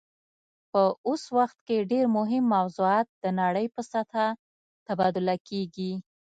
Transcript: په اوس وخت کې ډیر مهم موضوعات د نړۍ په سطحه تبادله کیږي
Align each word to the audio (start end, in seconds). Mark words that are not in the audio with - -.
په 0.71 0.81
اوس 1.07 1.23
وخت 1.37 1.57
کې 1.67 1.87
ډیر 1.91 2.05
مهم 2.17 2.43
موضوعات 2.55 3.07
د 3.23 3.25
نړۍ 3.41 3.65
په 3.75 3.81
سطحه 3.91 4.27
تبادله 4.87 5.35
کیږي 5.47 5.91